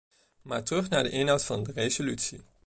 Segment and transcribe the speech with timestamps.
[0.41, 2.41] Maar terug naar de inhoud van de resolutie.